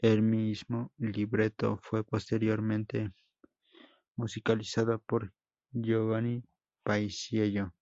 [0.00, 3.12] El mismo libreto fue posteriormente
[4.16, 5.32] musicalizado por
[5.70, 6.42] Giovanni
[6.82, 7.72] Paisiello.